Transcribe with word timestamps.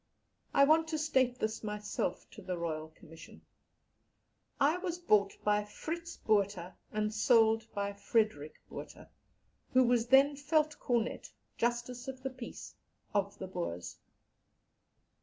I 0.51 0.63
want 0.63 0.87
to 0.87 0.97
state 0.97 1.37
this 1.37 1.63
myself 1.63 2.27
to 2.31 2.41
the 2.41 2.57
Royal 2.57 2.87
Commission. 2.87 3.43
I 4.59 4.79
was 4.79 4.97
bought 4.97 5.37
by 5.43 5.63
Fritz 5.63 6.17
Botha 6.17 6.75
and 6.91 7.13
sold 7.13 7.71
by 7.75 7.93
Frederick 7.93 8.55
Botha, 8.67 9.11
who 9.73 9.83
was 9.83 10.07
then 10.07 10.35
veldt 10.35 10.79
cornet 10.79 11.29
(justice 11.55 12.07
of 12.07 12.23
the 12.23 12.31
peace) 12.31 12.73
of 13.13 13.37
the 13.37 13.45
Boers." 13.45 13.99